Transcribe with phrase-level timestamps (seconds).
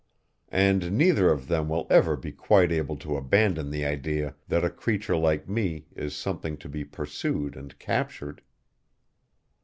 [0.49, 4.69] And neither of them will ever be quite able to abandon the idea that a
[4.71, 8.41] creature like me is something to be pursued and captured."